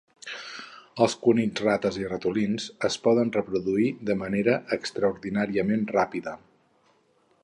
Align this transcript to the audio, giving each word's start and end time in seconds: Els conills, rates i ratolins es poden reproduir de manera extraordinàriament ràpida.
Els 1.05 1.15
conills, 1.25 1.59
rates 1.65 1.99
i 2.03 2.07
ratolins 2.13 2.65
es 2.89 2.97
poden 3.09 3.33
reproduir 3.37 3.93
de 4.11 4.17
manera 4.25 4.57
extraordinàriament 4.79 5.87
ràpida. 5.99 6.35